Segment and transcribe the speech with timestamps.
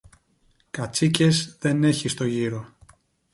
[0.71, 2.67] Κατσίκες δεν έχει στο γύρο!